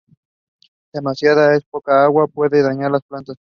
Demasiada 0.91 1.49
o 1.49 1.51
muy 1.51 1.61
poca 1.69 2.03
agua 2.03 2.27
puede 2.27 2.63
dañar 2.63 2.89
las 2.89 3.03
plantas. 3.03 3.37